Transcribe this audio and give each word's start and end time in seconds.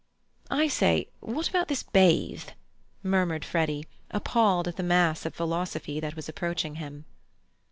"I 0.49 0.67
say, 0.67 1.09
what 1.19 1.47
about 1.47 1.67
this 1.67 1.83
bathe?" 1.83 2.49
murmured 3.03 3.45
Freddy, 3.45 3.85
appalled 4.09 4.67
at 4.67 4.75
the 4.77 4.81
mass 4.81 5.27
of 5.27 5.35
philosophy 5.35 5.99
that 5.99 6.15
was 6.15 6.27
approaching 6.27 6.77
him. 6.77 7.05